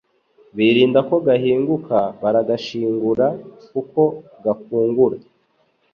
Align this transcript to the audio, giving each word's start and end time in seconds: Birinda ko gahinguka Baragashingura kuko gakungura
Birinda 0.57 0.99
ko 1.09 1.15
gahinguka 1.27 1.97
Baragashingura 2.21 3.27
kuko 3.71 4.01
gakungura 4.43 5.17